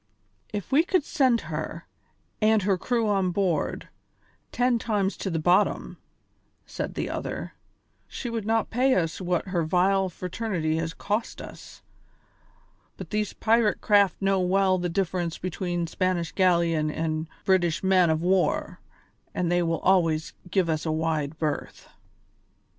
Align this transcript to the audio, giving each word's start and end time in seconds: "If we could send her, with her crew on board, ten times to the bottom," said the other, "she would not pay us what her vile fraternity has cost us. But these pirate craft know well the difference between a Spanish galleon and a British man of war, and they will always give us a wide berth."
"If 0.51 0.71
we 0.71 0.83
could 0.83 1.03
send 1.03 1.41
her, 1.41 1.85
with 2.41 2.63
her 2.63 2.75
crew 2.75 3.07
on 3.07 3.29
board, 3.29 3.87
ten 4.51 4.79
times 4.79 5.15
to 5.17 5.29
the 5.29 5.37
bottom," 5.37 5.99
said 6.65 6.95
the 6.95 7.07
other, 7.07 7.53
"she 8.07 8.27
would 8.27 8.47
not 8.47 8.71
pay 8.71 8.95
us 8.95 9.21
what 9.21 9.49
her 9.49 9.61
vile 9.63 10.09
fraternity 10.09 10.77
has 10.77 10.95
cost 10.95 11.39
us. 11.39 11.83
But 12.97 13.11
these 13.11 13.33
pirate 13.33 13.79
craft 13.79 14.19
know 14.19 14.39
well 14.39 14.79
the 14.79 14.89
difference 14.89 15.37
between 15.37 15.83
a 15.83 15.87
Spanish 15.87 16.31
galleon 16.31 16.89
and 16.89 17.27
a 17.27 17.43
British 17.45 17.83
man 17.83 18.09
of 18.09 18.23
war, 18.23 18.79
and 19.35 19.51
they 19.51 19.61
will 19.61 19.81
always 19.81 20.33
give 20.49 20.67
us 20.67 20.83
a 20.83 20.91
wide 20.91 21.37
berth." 21.37 21.87